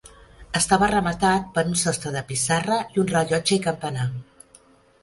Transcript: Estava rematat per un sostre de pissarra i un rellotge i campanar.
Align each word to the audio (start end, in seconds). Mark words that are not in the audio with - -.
Estava 0.59 0.87
rematat 0.91 1.51
per 1.59 1.65
un 1.73 1.77
sostre 1.83 2.15
de 2.17 2.25
pissarra 2.33 2.81
i 2.97 3.05
un 3.05 3.13
rellotge 3.17 3.57
i 3.61 3.65
campanar. 3.71 4.09